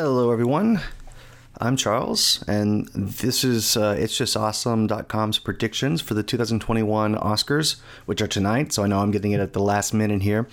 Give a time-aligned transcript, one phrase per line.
[0.00, 0.80] Hello, everyone.
[1.60, 8.22] I'm Charles, and this is uh, it's just awesome.com's predictions for the 2021 Oscars, which
[8.22, 8.72] are tonight.
[8.72, 10.46] So I know I'm getting it at the last minute here.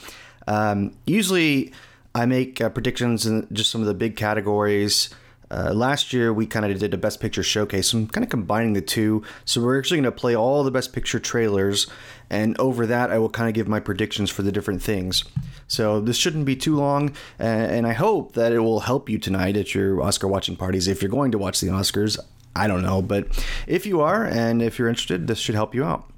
[0.48, 1.72] Um, usually,
[2.16, 5.12] I make uh, predictions in just some of the big categories.
[5.52, 7.94] Uh, last year, we kind of did a Best Picture showcase.
[7.94, 9.24] I'm kind of combining the two.
[9.46, 11.88] So we're actually going to play all the Best Picture trailers,
[12.30, 15.24] and over that, I will kind of give my predictions for the different things.
[15.68, 19.56] So this shouldn't be too long, and I hope that it will help you tonight
[19.56, 20.88] at your Oscar watching parties.
[20.88, 22.18] If you're going to watch the Oscars,
[22.56, 23.28] I don't know, but
[23.68, 26.10] if you are, and if you're interested, this should help you out.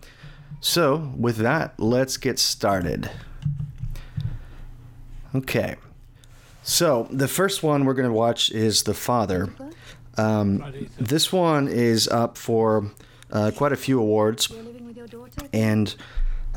[0.61, 3.09] So with that, let's get started.
[5.35, 5.75] Okay.
[6.67, 9.49] So the first one we're going to watch is The Father.
[10.17, 12.91] Um, this one is up for
[13.31, 14.51] uh, quite a few awards,
[15.53, 15.95] and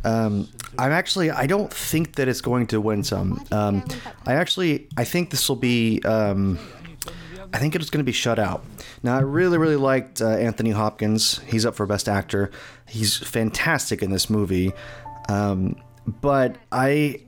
[0.02, 3.40] um, I'm actually I don't think that it's going to win some.
[3.52, 3.84] Um,
[4.26, 6.02] I actually I think this will be.
[6.02, 6.58] Um,
[7.54, 8.64] I think it's going to be shut out.
[9.04, 11.38] Now, I really, really liked uh, Anthony Hopkins.
[11.46, 12.50] He's up for Best Actor.
[12.88, 14.72] He's fantastic in this movie.
[15.28, 15.76] Um,
[16.06, 17.20] but I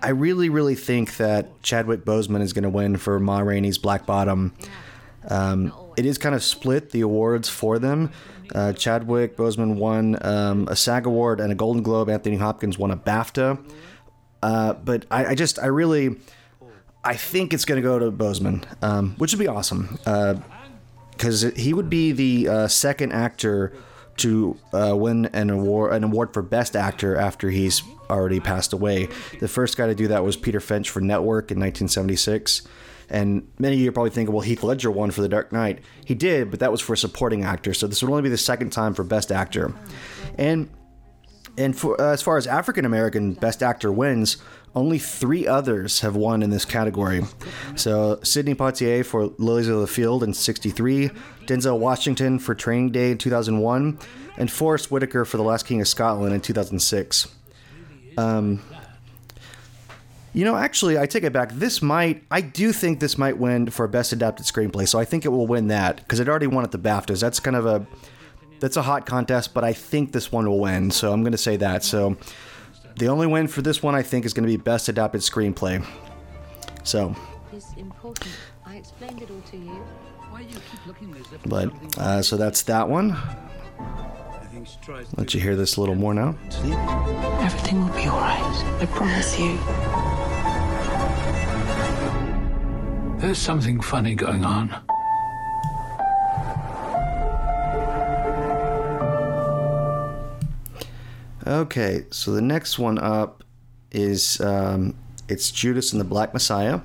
[0.00, 4.06] I really, really think that Chadwick Boseman is going to win for Ma Rainey's Black
[4.06, 4.54] Bottom.
[5.28, 8.12] Um, it is kind of split the awards for them.
[8.54, 12.08] Uh, Chadwick Boseman won um, a SAG award and a Golden Globe.
[12.08, 13.62] Anthony Hopkins won a BAFTA.
[14.42, 16.16] Uh, but I, I, just, I really,
[17.04, 19.98] I think it's going to go to Boseman, um, which would be awesome
[21.10, 23.72] because uh, he would be the uh, second actor
[24.18, 29.08] to uh, win an award, an award for Best Actor after he's already passed away.
[29.40, 32.62] The first guy to do that was Peter Finch for Network in 1976.
[33.10, 35.80] And many of you are probably thinking, well, Heath Ledger won for The Dark Knight.
[36.04, 37.72] He did, but that was for supporting actor.
[37.72, 39.72] So this would only be the second time for Best Actor.
[40.36, 40.68] And
[41.56, 44.36] and for, uh, as far as African American Best Actor wins,
[44.76, 47.22] only three others have won in this category.
[47.74, 51.10] So Sidney Poitier for Lilies of the Field in '63,
[51.46, 53.98] Denzel Washington for Training Day in 2001,
[54.36, 57.26] and Forest Whitaker for The Last King of Scotland in 2006.
[58.18, 58.60] Um,
[60.34, 61.52] you know, actually, I take it back.
[61.52, 64.86] This might, I do think this might win for Best Adapted Screenplay.
[64.86, 67.20] So I think it will win that because it already won at the BAFTAs.
[67.20, 67.86] That's kind of a,
[68.60, 70.90] that's a hot contest, but I think this one will win.
[70.90, 71.82] So I'm going to say that.
[71.84, 72.16] So
[72.96, 75.84] the only win for this one, I think, is going to be Best Adapted Screenplay.
[76.84, 77.14] So.
[77.52, 78.30] It's important.
[78.66, 79.84] I explained it all to you.
[80.30, 83.16] Why you keep looking But uh, so that's that one.
[85.16, 86.36] Let you hear this a little more now.
[87.40, 88.78] Everything will be all right.
[88.80, 89.58] I promise you.
[93.20, 94.74] There's something funny going on.
[101.46, 103.42] Okay, so the next one up
[103.90, 104.94] is um,
[105.28, 106.80] it's Judas and the Black Messiah,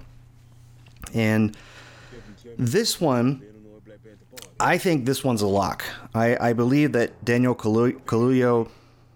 [1.14, 1.56] and
[2.58, 3.44] this one,
[4.64, 5.84] I think this one's a lock.
[6.16, 8.70] I, I believe that Daniel Kaluuya,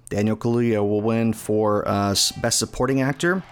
[0.10, 3.44] Daniel Kaluuya will win for uh, Best Supporting Actor.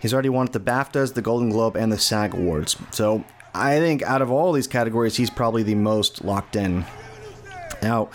[0.00, 2.76] He's already won the BAFTAs, the Golden Globe, and the SAG Awards.
[2.90, 3.24] So
[3.54, 6.84] I think out of all these categories, he's probably the most locked in.
[7.82, 8.10] Now,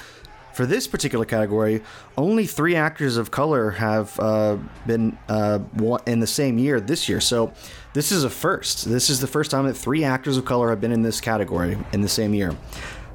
[0.54, 1.82] for this particular category,
[2.18, 5.60] only three actors of color have uh, been uh,
[6.06, 7.20] in the same year this year.
[7.20, 7.54] So
[7.94, 8.86] this is a first.
[8.86, 11.76] This is the first time that three actors of color have been in this category
[11.92, 12.56] in the same year.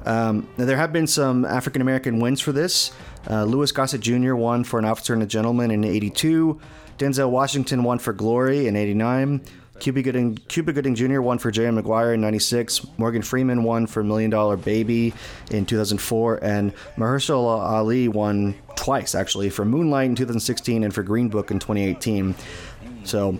[0.05, 2.91] Um, there have been some African American wins for this.
[3.29, 4.35] Uh, Louis Gossett Jr.
[4.35, 6.59] won for An Officer and a Gentleman in '82.
[6.97, 9.41] Denzel Washington won for Glory in '89.
[9.81, 11.21] Cuba Gooding, Cuba Gooding Jr.
[11.21, 12.85] won for Jerry Maguire in 96.
[12.99, 15.11] Morgan Freeman won for Million Dollar Baby
[15.49, 16.43] in 2004.
[16.43, 21.57] And Mahershala Ali won twice, actually, for Moonlight in 2016 and for Green Book in
[21.57, 22.35] 2018.
[23.05, 23.39] So,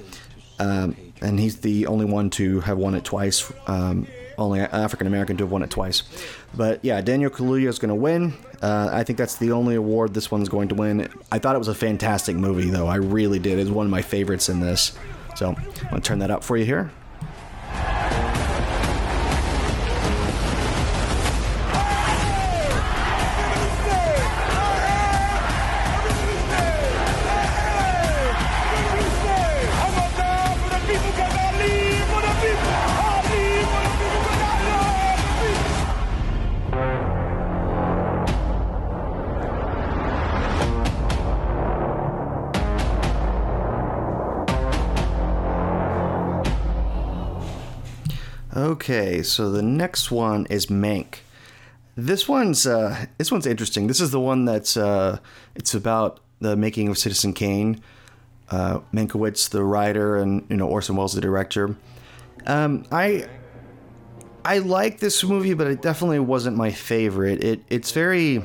[0.58, 3.52] um, and he's the only one to have won it twice.
[3.68, 4.08] Um,
[4.42, 6.04] only African American to have won it twice.
[6.56, 8.34] But yeah, Daniel Kaluuya is going to win.
[8.62, 11.08] Uh, I think that's the only award this one's going to win.
[11.32, 12.88] I thought it was a fantastic movie, though.
[12.88, 13.60] I really did.
[13.60, 14.98] It's one of my favorites in this.
[15.36, 16.92] So I'm going to turn that up for you here.
[48.56, 51.20] Okay, so the next one is Mank.
[51.96, 53.88] This one's uh, this one's interesting.
[53.88, 55.20] This is the one that's uh,
[55.56, 57.82] it's about the making of Citizen Kane.
[58.50, 61.78] Uh, Mankiewicz, the writer, and you know Orson Welles, the director.
[62.46, 63.28] Um, I
[64.44, 67.44] I like this movie, but it definitely wasn't my favorite.
[67.44, 68.44] It it's very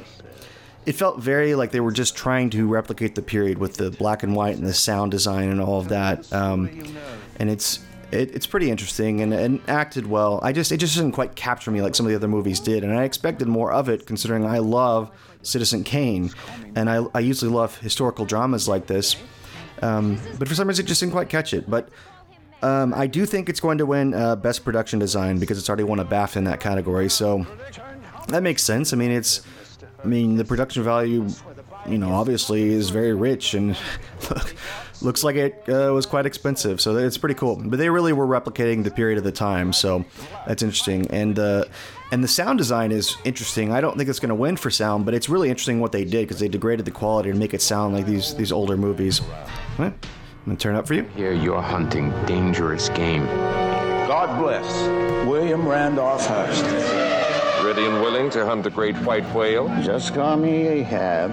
[0.84, 4.22] it felt very like they were just trying to replicate the period with the black
[4.22, 6.32] and white and the sound design and all of that.
[6.32, 6.96] Um,
[7.40, 7.80] and it's
[8.16, 10.40] it, it's pretty interesting and, and acted well.
[10.42, 12.84] I just it just didn't quite capture me like some of the other movies did,
[12.84, 15.10] and I expected more of it considering I love
[15.42, 16.30] Citizen Kane,
[16.74, 19.16] and I, I usually love historical dramas like this.
[19.82, 21.68] Um, but for some reason, it just didn't quite catch it.
[21.70, 21.90] But
[22.62, 25.84] um, I do think it's going to win uh, Best Production Design because it's already
[25.84, 27.10] won a BAFTA in that category.
[27.10, 27.46] So
[28.28, 28.92] that makes sense.
[28.92, 29.42] I mean, it's
[30.02, 31.26] I mean, the production value,
[31.88, 33.76] you know, obviously is very rich and
[35.02, 36.80] looks like it uh, was quite expensive.
[36.80, 37.56] So it's pretty cool.
[37.56, 40.04] But they really were replicating the period of the time, so
[40.46, 41.06] that's interesting.
[41.10, 41.64] And uh,
[42.12, 43.72] and the sound design is interesting.
[43.72, 46.04] I don't think it's going to win for sound, but it's really interesting what they
[46.04, 49.20] did because they degraded the quality and make it sound like these these older movies.
[49.78, 49.92] Right.
[49.92, 51.02] I'm gonna turn up for you.
[51.16, 53.26] Here you're hunting dangerous game.
[54.06, 56.62] God bless William Randolph Hearst.
[57.64, 59.66] Ready and willing to hunt the great white whale?
[59.82, 61.32] Just call me Ahab.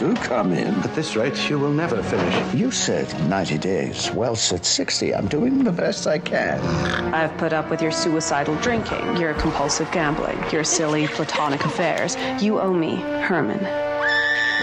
[0.00, 0.74] Do come in.
[0.76, 2.54] At this rate, you will never finish.
[2.54, 4.10] You said 90 days.
[4.12, 5.14] Well, said 60.
[5.14, 6.58] I'm doing the best I can.
[7.12, 12.16] I've put up with your suicidal drinking, your compulsive gambling, your silly platonic affairs.
[12.42, 13.58] You owe me, Herman.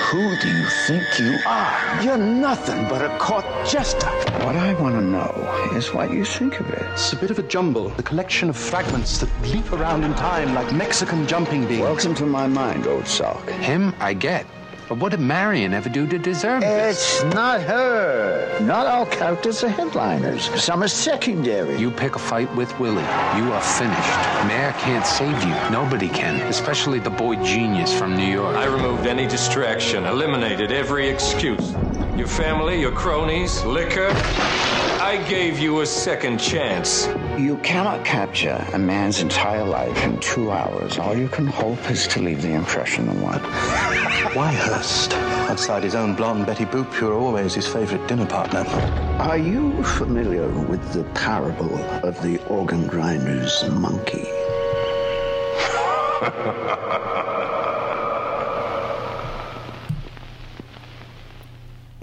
[0.09, 2.03] Who do you think you are?
[2.03, 4.09] You're nothing but a court jester.
[4.43, 6.81] What I want to know is what you think of it.
[6.93, 10.55] It's a bit of a jumble, a collection of fragments that leap around in time
[10.55, 11.81] like Mexican jumping beans.
[11.81, 13.47] Welcome to my mind, old sock.
[13.49, 14.47] Him, I get.
[14.87, 17.21] But what did Marion ever do to deserve this?
[17.21, 18.57] It's not her.
[18.61, 20.49] Not all characters are headliners.
[20.63, 21.77] Some are secondary.
[21.77, 24.47] You pick a fight with Willie, you are finished.
[24.47, 25.53] Mayor can't save you.
[25.71, 28.55] Nobody can, especially the boy genius from New York.
[28.55, 31.73] I removed any distraction, eliminated every excuse.
[32.15, 34.07] Your family, your cronies, liquor.
[35.07, 37.07] I gave you a second chance.
[37.37, 40.99] You cannot capture a man's entire life in two hours.
[40.99, 43.39] All you can hope is to leave the impression of one.
[44.35, 45.13] Why Hearst?
[45.49, 48.65] Outside his own blonde Betty Boop, you're always his favorite dinner partner.
[49.17, 54.27] Are you familiar with the parable of the organ grinder's monkey?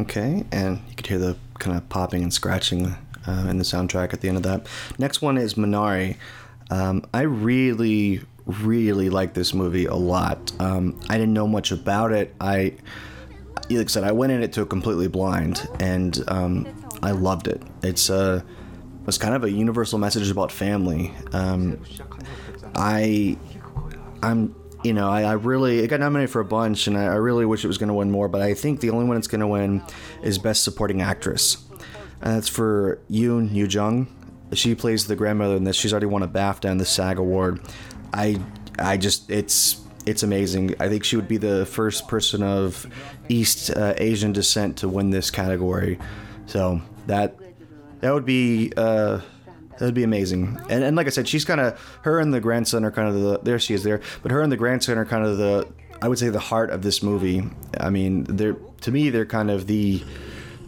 [0.00, 2.96] Okay, and you could hear the kind of popping and scratching
[3.26, 4.66] uh, in the soundtrack at the end of that.
[4.98, 6.16] Next one is Minari.
[6.70, 10.52] Um, I really, really like this movie a lot.
[10.60, 12.34] Um, I didn't know much about it.
[12.40, 12.74] I,
[13.70, 16.66] like I said, I went in it to completely blind, and um,
[17.02, 17.62] I loved it.
[17.82, 18.44] It's a,
[19.06, 21.12] it's kind of a universal message about family.
[21.32, 21.80] Um,
[22.74, 23.36] I,
[24.22, 27.14] I'm you know, I, I, really it got nominated for a bunch, and I, I
[27.14, 28.28] really wish it was going to win more.
[28.28, 29.82] But I think the only one it's going to win
[30.22, 31.56] is Best Supporting Actress,
[32.20, 34.06] and that's for Yoon Yoo Jung.
[34.52, 35.74] She plays the grandmother in this.
[35.74, 37.60] She's already won a BAFTA and the SAG award.
[38.12, 38.38] I
[38.78, 40.74] I just it's it's amazing.
[40.78, 42.86] I think she would be the first person of
[43.30, 45.98] East uh, Asian descent to win this category.
[46.46, 47.36] So that
[48.00, 48.70] that would be.
[48.76, 49.20] Uh,
[49.78, 50.58] that would be amazing.
[50.68, 53.14] And, and like I said, she's kind of her and the grandson are kind of
[53.20, 55.68] the there she is there, but her and the grandson are kind of the
[56.02, 57.42] I would say the heart of this movie.
[57.78, 60.02] I mean, they're to me they're kind of the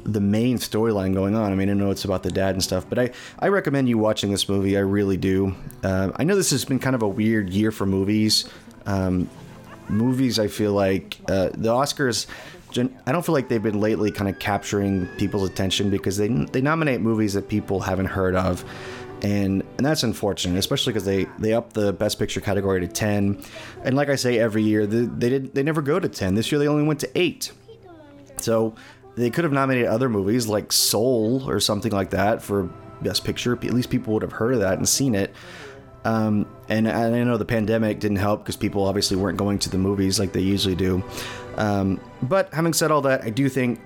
[0.06, 1.52] the main storyline going on.
[1.52, 3.10] I mean, I know it's about the dad and stuff, but I,
[3.40, 4.76] I recommend you watching this movie.
[4.76, 5.54] I really do.
[5.82, 8.48] Uh, I know this has been kind of a weird year for movies.
[8.86, 9.28] Um,
[9.88, 12.26] movies, I feel like uh, the Oscars.
[12.78, 16.60] I don't feel like they've been lately kind of capturing people's attention because they they
[16.60, 18.64] nominate movies that people haven't heard of
[19.22, 23.42] and and that's unfortunate, especially because they they up the best picture category to ten,
[23.84, 26.34] and like I say every year, they, they did they never go to ten.
[26.34, 27.52] This year they only went to eight,
[28.38, 28.74] so
[29.16, 32.64] they could have nominated other movies like Soul or something like that for
[33.00, 33.54] best picture.
[33.54, 35.34] At least people would have heard of that and seen it.
[36.04, 39.70] Um, and, and I know the pandemic didn't help because people obviously weren't going to
[39.70, 41.02] the movies like they usually do.
[41.56, 43.80] Um, but having said all that, I do think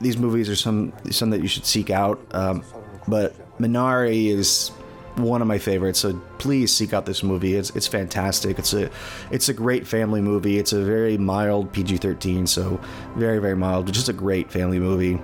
[0.00, 2.20] these movies are some some that you should seek out.
[2.32, 2.62] Um,
[3.08, 4.70] but Minari is
[5.16, 6.00] one of my favorites.
[6.00, 7.54] So please seek out this movie.
[7.54, 8.58] It's it's fantastic.
[8.58, 8.90] It's a
[9.30, 10.58] it's a great family movie.
[10.58, 12.80] It's a very mild PG-13, so
[13.16, 13.92] very very mild.
[13.92, 15.20] Just a great family movie.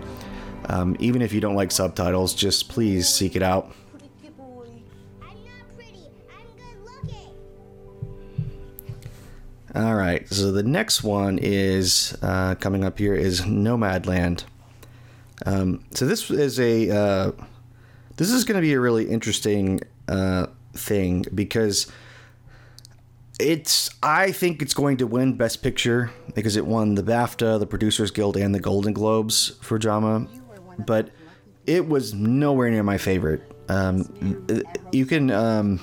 [0.67, 3.73] Um, even if you don't like subtitles, just please seek it out.
[9.75, 14.45] All right, so the next one is uh, coming up here is Nomadland.
[15.47, 17.33] Um, so this is a uh,
[18.19, 21.91] this is going to be a really interesting uh, thing because
[23.41, 27.67] it's I think it's going to win Best Picture because it won the BAFTA, the
[27.67, 30.27] Producers Guild, and the Golden Globes for drama,
[30.79, 31.11] but
[31.67, 33.43] it was nowhere near my favorite.
[33.69, 34.47] Um,
[34.93, 35.81] you can um,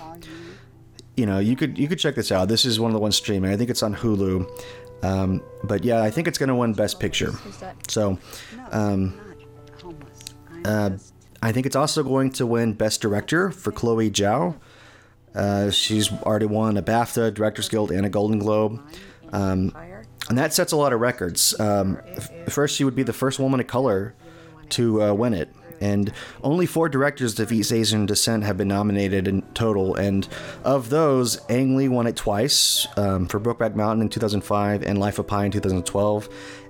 [1.16, 2.48] you know, you could you could check this out.
[2.48, 3.52] This is one of the ones streaming.
[3.52, 4.48] I think it's on Hulu.
[5.04, 7.34] Um, but yeah, I think it's going to win Best Picture.
[7.88, 8.18] So,
[8.72, 9.20] um,
[10.66, 10.92] uh,
[11.46, 14.56] I think it's also going to win Best Director for Chloe Zhao.
[15.36, 18.82] Uh, she's already won a BAFTA, Directors Guild, and a Golden Globe.
[19.32, 19.72] Um,
[20.28, 21.58] and that sets a lot of records.
[21.60, 24.16] Um, f- first, she would be the first woman of color
[24.70, 25.54] to uh, win it.
[25.80, 26.12] And
[26.42, 29.94] only four directors of East Asian descent have been nominated in total.
[29.94, 30.28] And
[30.64, 35.20] of those, Ang Lee won it twice um, for Brokeback Mountain in 2005 and Life
[35.20, 36.28] of Pi in 2012.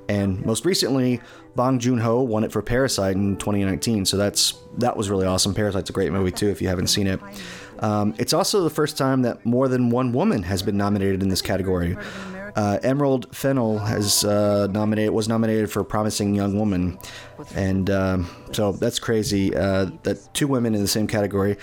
[0.09, 1.21] And most recently,
[1.55, 4.05] Bong Joon Ho won it for Parasite in 2019.
[4.05, 5.53] So that's that was really awesome.
[5.53, 7.19] Parasite's a great movie too if you haven't seen it.
[7.79, 11.29] Um, it's also the first time that more than one woman has been nominated in
[11.29, 11.97] this category.
[12.55, 16.97] Uh, Emerald Fennell has uh, nominated was nominated for Promising Young Woman,
[17.53, 21.57] and um, so that's crazy uh, that two women in the same category.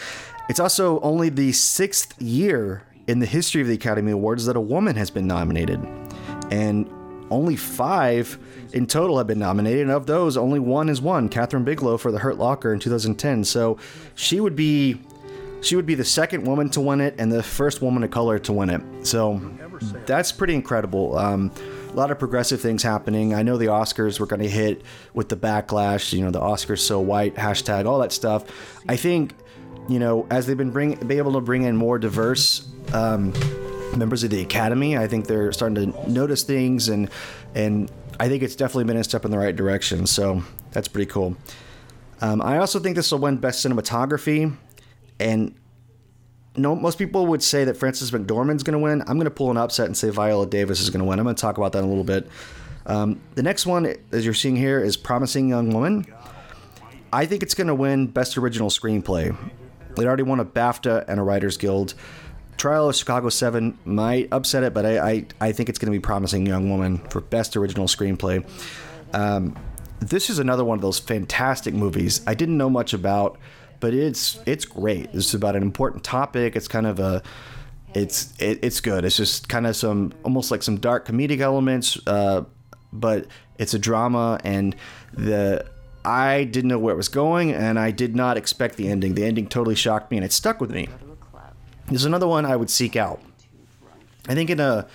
[0.50, 4.60] It's also only the sixth year in the history of the Academy Awards that a
[4.60, 5.80] woman has been nominated,
[6.50, 6.90] and
[7.32, 8.38] only five
[8.72, 9.82] in total have been nominated.
[9.82, 11.28] And of those, only one has won.
[11.28, 13.44] Kathryn Bigelow for The Hurt Locker in 2010.
[13.44, 13.78] So
[14.14, 15.00] she would be
[15.62, 18.38] she would be the second woman to win it and the first woman of color
[18.40, 19.06] to win it.
[19.06, 19.40] So
[20.06, 21.16] that's pretty incredible.
[21.16, 21.52] Um,
[21.88, 23.32] a lot of progressive things happening.
[23.32, 24.82] I know the Oscars were going to hit
[25.14, 28.44] with the backlash, you know, the Oscars so white hashtag, all that stuff.
[28.88, 29.34] I think,
[29.88, 33.32] you know, as they've been bring be able to bring in more diverse um,
[33.96, 37.10] members of the Academy, I think they're starting to notice things, and
[37.54, 40.06] and I think it's definitely been a step in the right direction.
[40.06, 41.36] So that's pretty cool.
[42.20, 44.56] Um, I also think this will win Best Cinematography
[45.22, 45.54] and
[46.56, 49.00] no, most people would say that Frances McDormand's going to win.
[49.02, 51.18] I'm going to pull an upset and say Viola Davis is going to win.
[51.18, 52.28] I'm going to talk about that in a little bit.
[52.84, 56.04] Um, the next one, as you're seeing here, is Promising Young Woman.
[57.12, 59.34] I think it's going to win Best Original Screenplay.
[59.96, 61.94] It already won a BAFTA and a Writers Guild.
[62.62, 65.98] Trial of Chicago 7 might upset it, but I, I, I think it's going to
[65.98, 68.48] be Promising Young Woman for Best Original Screenplay.
[69.12, 69.56] Um,
[69.98, 73.36] this is another one of those fantastic movies I didn't know much about
[73.80, 75.10] but it's it's great.
[75.12, 76.54] It's about an important topic.
[76.54, 77.20] It's kind of a
[77.94, 79.04] it's it, it's good.
[79.04, 82.44] It's just kind of some almost like some dark comedic elements, uh,
[82.92, 83.26] but
[83.58, 84.76] it's a drama and
[85.12, 85.66] the
[86.04, 89.16] I didn't know where it was going and I did not expect the ending.
[89.16, 90.88] The ending totally shocked me and it stuck with me.
[91.92, 93.20] There's another one I would seek out.
[94.28, 94.86] I think in a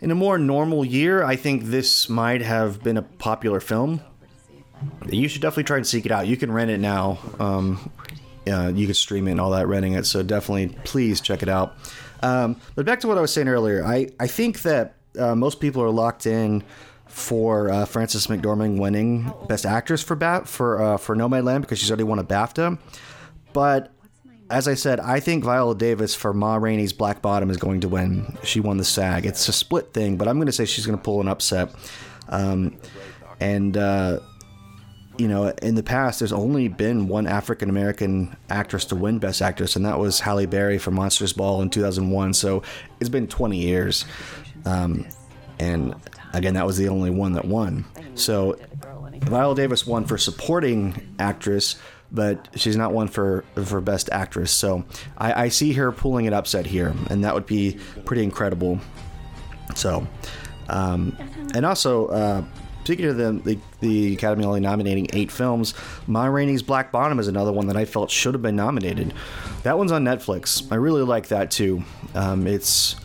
[0.00, 4.00] in a more normal year, I think this might have been a popular film
[5.10, 6.26] you should definitely try and seek it out.
[6.26, 7.18] You can rent it now.
[7.38, 7.90] Um,
[8.46, 10.06] you can stream it and all that, renting it.
[10.06, 11.76] So definitely, please check it out.
[12.22, 15.60] Um, but back to what I was saying earlier, I, I think that uh, most
[15.60, 16.62] people are locked in
[17.06, 21.90] for uh, Frances McDormand winning Best Actress for Bat for uh, for Nomadland because she's
[21.90, 22.78] already won a BAFTA.
[23.52, 23.92] But
[24.54, 27.88] as I said, I think Viola Davis for Ma Rainey's Black Bottom is going to
[27.88, 28.38] win.
[28.44, 29.26] She won the SAG.
[29.26, 31.74] It's a split thing, but I'm going to say she's going to pull an upset.
[32.28, 32.76] Um,
[33.40, 34.20] and uh,
[35.18, 39.42] you know, in the past, there's only been one African American actress to win Best
[39.42, 42.34] Actress, and that was Halle Berry for Monsters Ball in 2001.
[42.34, 42.62] So
[43.00, 44.04] it's been 20 years.
[44.66, 45.04] Um,
[45.58, 45.96] and
[46.32, 47.84] again, that was the only one that won.
[48.14, 48.56] So
[49.22, 51.76] Viola Davis won for supporting actress,
[52.14, 54.50] but she's not one for for best actress.
[54.52, 54.84] So
[55.18, 58.80] I, I see her pulling an upset here, and that would be pretty incredible.
[59.74, 60.06] So,
[60.68, 61.16] um,
[61.54, 62.06] and also.
[62.06, 62.44] Uh,
[62.84, 65.72] Speaking of the, the, the Academy only nominating eight films,
[66.06, 69.14] Ma Rainey's Black Bottom is another one that I felt should have been nominated.
[69.62, 70.70] That one's on Netflix.
[70.70, 71.82] I really like that too.
[72.14, 72.96] Um, it's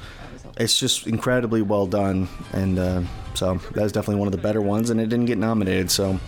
[0.57, 3.03] it's just incredibly well done, and uh,
[3.35, 5.89] so that is definitely one of the better ones, and it didn't get nominated.
[5.89, 6.19] So.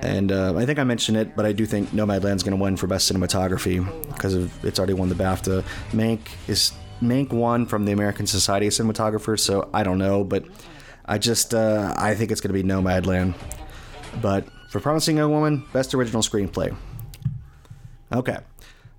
[0.00, 2.76] And uh, I think I mentioned it, but I do think Nomadland's going to win
[2.76, 5.64] for best cinematography because it's already won the BAFTA.
[5.90, 10.44] Mank is Mank won from the American Society of Cinematographers, so I don't know, but
[11.04, 13.34] I just uh, I think it's going to be Nomadland.
[14.20, 16.76] But for Promising Young Woman, Best Original Screenplay.
[18.12, 18.38] Okay,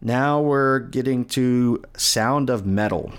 [0.01, 3.11] now we're getting to Sound of Metal.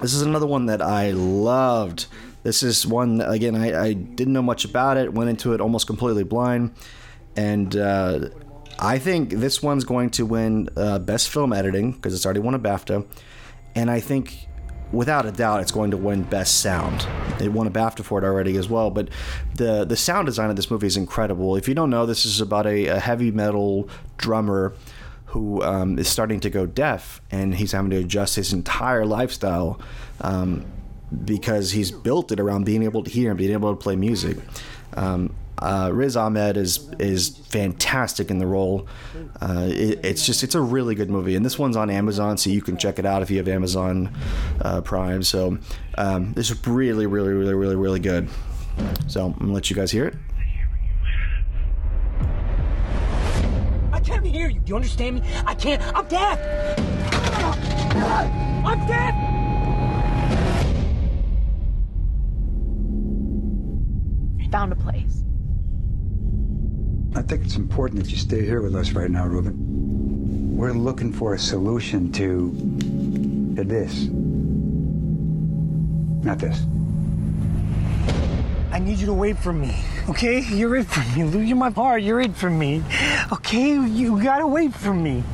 [0.00, 2.06] This is another one that I loved.
[2.42, 5.12] This is one again I, I didn't know much about it.
[5.12, 6.74] Went into it almost completely blind,
[7.36, 8.28] and uh,
[8.78, 12.54] I think this one's going to win uh, Best Film Editing because it's already won
[12.54, 13.06] a BAFTA,
[13.74, 14.48] and I think
[14.92, 17.06] without a doubt, it's going to win Best Sound.
[17.40, 18.90] It won a BAFTA for it already as well.
[18.90, 19.08] But
[19.54, 21.56] the the sound design of this movie is incredible.
[21.56, 24.74] If you don't know, this is about a, a heavy metal drummer
[25.26, 29.80] who um, is starting to go deaf, and he's having to adjust his entire lifestyle
[30.20, 30.64] um,
[31.24, 34.36] because he's built it around being able to hear and being able to play music.
[34.94, 38.88] Um, uh, Riz Ahmed is is fantastic in the role.
[39.40, 42.50] Uh, it, it's just it's a really good movie, and this one's on Amazon, so
[42.50, 44.12] you can check it out if you have Amazon
[44.60, 45.22] uh, Prime.
[45.22, 45.58] So
[45.96, 48.28] um, this is really, really, really, really, really good.
[49.06, 50.14] So I'm gonna let you guys hear it.
[53.92, 54.58] I can't hear you.
[54.58, 55.22] Do you understand me?
[55.46, 55.80] I can't.
[55.94, 56.40] I'm deaf.
[58.64, 59.41] I'm deaf.
[64.52, 65.24] Found a place.
[67.16, 70.54] I think it's important that you stay here with us right now, Ruben.
[70.54, 72.52] We're looking for a solution to,
[73.56, 74.08] to this.
[76.22, 76.60] Not this.
[78.70, 79.74] I need you to wait for me,
[80.10, 80.40] okay?
[80.40, 81.46] You're it for me.
[81.46, 82.02] You're my part.
[82.02, 82.82] You're it for me,
[83.32, 83.70] okay?
[83.70, 85.24] You gotta wait for me.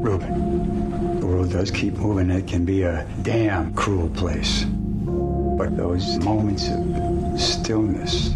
[0.00, 2.30] Ruben, the world does keep moving.
[2.30, 4.64] It can be a damn cruel place.
[4.64, 8.30] But those moments of stillness,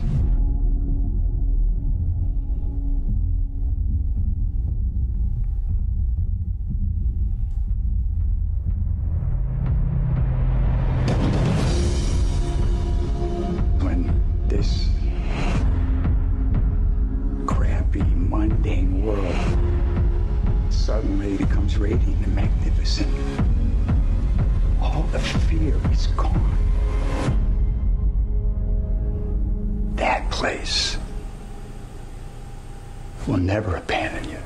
[30.75, 30.99] That place
[33.27, 34.39] will never abandon you.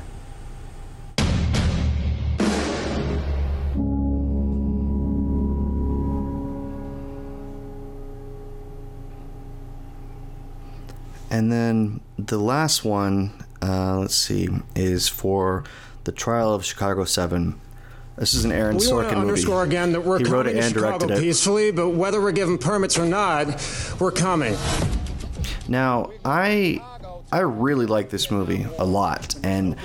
[11.31, 13.31] And then the last one,
[13.61, 15.63] uh, let's see, is for
[16.05, 17.59] the Trial of Chicago Seven.
[18.17, 19.29] This is an Aaron we want Sorkin to movie.
[19.29, 21.21] underscore again that we're he wrote coming it to and Chicago directed it.
[21.21, 23.47] peacefully, but whether we're given permits or not,
[23.99, 24.57] we're coming.
[25.69, 26.81] Now, I
[27.31, 29.75] I really like this movie a lot, and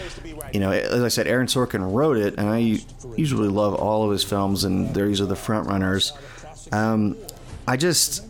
[0.53, 2.81] you know, as I said, Aaron Sorkin wrote it, and I
[3.17, 6.13] usually love all of his films, and these are the front runners.
[6.73, 7.17] Um,
[7.69, 8.25] I just,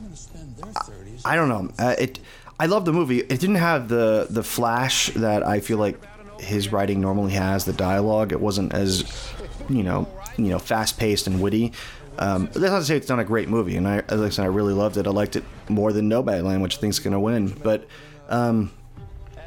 [1.24, 1.70] I, I don't know.
[1.78, 2.18] Uh, it,
[2.58, 3.20] I love the movie.
[3.20, 6.00] It didn't have the the flash that I feel like
[6.40, 7.64] his writing normally has.
[7.64, 9.04] The dialogue, it wasn't as,
[9.68, 11.72] you know, you know, fast paced and witty.
[12.18, 14.44] Um, that's not to say it's not a great movie, and I, as I said,
[14.44, 15.06] I really loved it.
[15.06, 17.48] I liked it more than Nomadland, which I think is going to win.
[17.48, 17.88] But
[18.28, 18.70] um,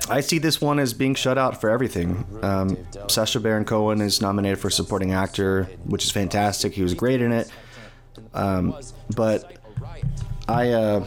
[0.09, 2.25] I see this one as being shut out for everything.
[2.41, 2.77] Um,
[3.07, 6.73] Sacha Baron Cohen is nominated for supporting actor, which is fantastic.
[6.73, 7.51] He was great in it.
[8.33, 8.75] Um,
[9.15, 9.57] but
[10.47, 11.05] I, uh,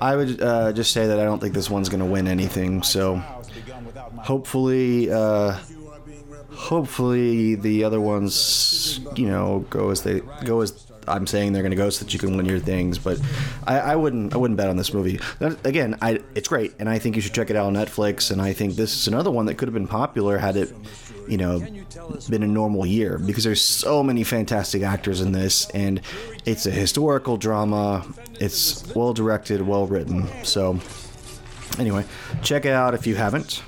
[0.00, 2.82] I would uh, just say that I don't think this one's going to win anything.
[2.82, 3.16] So
[4.18, 5.58] hopefully, uh,
[6.66, 11.70] hopefully the other ones, you know, go as they go as I'm saying they're going
[11.70, 12.98] to go, so that you can win your things.
[12.98, 13.20] But
[13.66, 15.20] I, I wouldn't, I wouldn't bet on this movie.
[15.40, 18.30] Again, I, it's great, and I think you should check it out on Netflix.
[18.30, 20.72] And I think this is another one that could have been popular had it,
[21.28, 21.60] you know,
[22.28, 26.00] been a normal year because there's so many fantastic actors in this, and
[26.44, 28.04] it's a historical drama.
[28.40, 30.26] It's well directed, well written.
[30.44, 30.80] So,
[31.78, 32.04] anyway,
[32.42, 33.62] check it out if you haven't.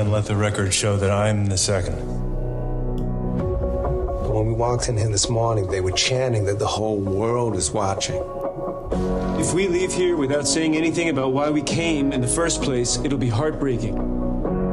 [0.00, 1.96] Then let the record show that I'm the second.
[4.22, 7.54] But when we walked in here this morning, they were chanting that the whole world
[7.54, 8.16] is watching.
[9.38, 12.96] If we leave here without saying anything about why we came in the first place,
[13.04, 13.94] it'll be heartbreaking.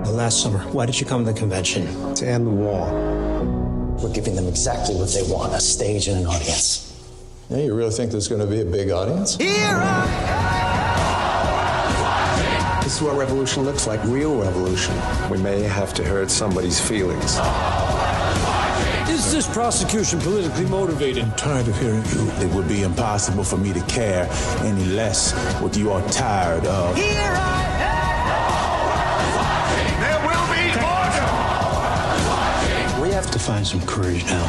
[0.06, 2.16] Last summer, why did you come to the convention?
[2.16, 2.90] To end the war.
[4.02, 6.86] We're giving them exactly what they want a stage and an audience.
[7.50, 9.36] Yeah, you really think there's going to be a big audience?
[12.88, 14.96] This is what revolution looks like real revolution.
[15.30, 17.38] We may have to hurt somebody's feelings.
[19.10, 21.26] Is this prosecution politically motivated?
[21.26, 22.32] I'm tired of hearing you.
[22.40, 24.30] It would be impossible for me to care
[24.62, 26.96] any less what you are tired of.
[26.96, 28.00] Here I am!
[30.00, 30.72] There will be
[32.96, 33.04] order!
[33.04, 34.46] We have to find some courage now.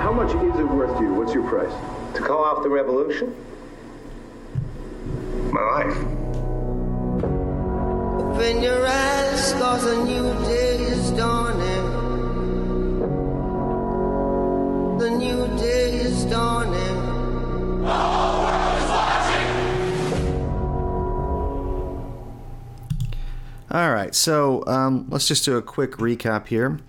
[0.00, 1.12] How much is it worth to you?
[1.12, 1.95] What's your price?
[2.16, 3.36] To call off the revolution?
[5.52, 5.96] My life.
[8.18, 11.84] Open your eyes, cause a new day is dawning.
[14.98, 16.96] The new day is dawning.
[23.70, 26.80] All right, so um, let's just do a quick recap here.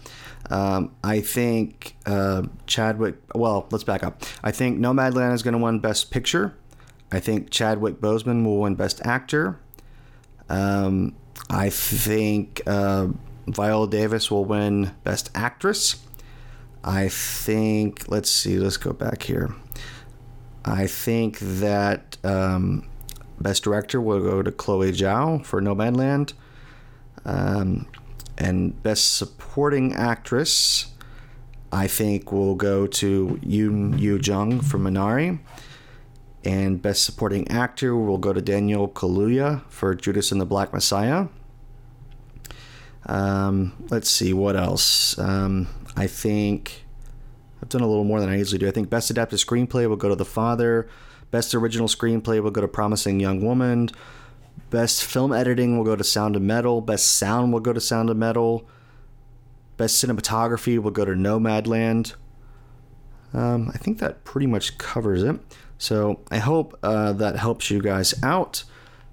[0.50, 3.16] Um, I think uh, Chadwick.
[3.36, 4.24] Well, let's back up.
[4.44, 6.56] I think Nomadland is going to win Best Picture.
[7.12, 9.60] I think Chadwick Boseman will win Best Actor.
[10.50, 11.16] Um,
[11.50, 13.08] I think uh,
[13.48, 16.04] Viola Davis will win Best Actress.
[16.84, 18.08] I think.
[18.08, 18.58] Let's see.
[18.58, 19.54] Let's go back here.
[20.64, 22.88] I think that um,
[23.40, 26.34] Best Director will go to Chloe Zhao for Nomadland.
[27.26, 27.88] Um,
[28.38, 30.92] and Best Supporting Actress,
[31.72, 35.40] I think, will go to Yoon Yoo Jung for Minari.
[36.44, 41.28] And Best Supporting Actor will go to Daniel Kaluuya for Judas and the Black Messiah.
[43.06, 45.18] Um, let's see, what else?
[45.18, 46.86] Um, I think
[47.62, 48.68] I've done a little more than I usually do.
[48.68, 50.88] I think Best Adapted Screenplay will go to The Father.
[51.32, 53.90] Best Original Screenplay will go to Promising Young Woman.
[54.70, 56.82] Best Film Editing will go to Sound of Metal.
[56.82, 58.68] Best Sound will go to Sound of Metal.
[59.78, 62.16] Best Cinematography will go to Nomadland.
[63.34, 65.40] Um, I think that pretty much covers it.
[65.78, 68.64] So I hope uh, that helps you guys out.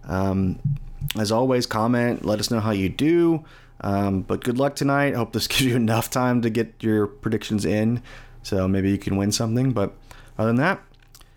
[0.04, 0.58] Um,
[1.16, 3.44] as always, comment, let us know how you do.
[3.80, 5.14] Um, but good luck tonight.
[5.14, 8.02] Hope this gives you enough time to get your predictions in.
[8.42, 9.72] So maybe you can win something.
[9.72, 9.92] But
[10.38, 10.82] other than that,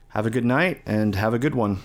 [0.10, 1.80] have a good night and have a good one.